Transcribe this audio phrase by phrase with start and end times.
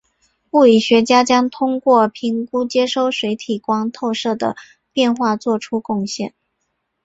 [0.49, 4.55] 物理学家将通过评估接收水体光透射的
[4.91, 6.33] 变化做出贡献。